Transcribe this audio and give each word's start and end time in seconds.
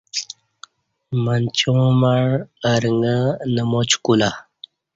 منچاں 1.23 1.85
مع 2.01 2.15
ارݣہ 2.71 3.15
نماچ 3.55 3.91
کولہ 4.03 4.29